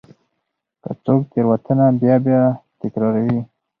[0.83, 2.41] که څوک تېروتنه بیا بیا
[2.79, 3.39] تکراروي.